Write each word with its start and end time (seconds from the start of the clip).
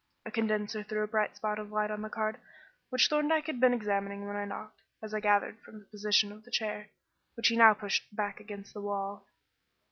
A 0.25 0.31
condenser 0.31 0.81
threw 0.81 1.03
a 1.03 1.07
bright 1.07 1.35
spot 1.35 1.59
of 1.59 1.71
light 1.71 1.91
on 1.91 2.01
the 2.01 2.09
card, 2.09 2.39
which 2.89 3.07
Thorndyke 3.07 3.45
had 3.45 3.59
been 3.59 3.71
examining 3.71 4.25
when 4.25 4.35
I 4.35 4.45
knocked, 4.45 4.81
as 4.99 5.13
I 5.13 5.19
gathered 5.19 5.59
from 5.61 5.77
the 5.77 5.85
position 5.85 6.31
of 6.31 6.43
the 6.43 6.49
chair, 6.49 6.89
which 7.35 7.49
he 7.49 7.55
now 7.55 7.75
pushed 7.75 8.15
back 8.15 8.39
against 8.39 8.73
the 8.73 8.81
wall. 8.81 9.27